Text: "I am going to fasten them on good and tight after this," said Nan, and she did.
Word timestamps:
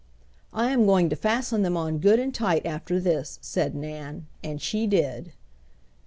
"I 0.51 0.71
am 0.71 0.87
going 0.87 1.09
to 1.11 1.15
fasten 1.15 1.61
them 1.61 1.77
on 1.77 1.99
good 1.99 2.19
and 2.19 2.33
tight 2.33 2.65
after 2.65 2.99
this," 2.99 3.37
said 3.43 3.75
Nan, 3.75 4.25
and 4.43 4.59
she 4.59 4.87
did. 4.87 5.33